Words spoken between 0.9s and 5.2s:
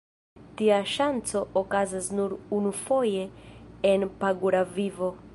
ŝanco okazas nur unufoje en pagura vivo.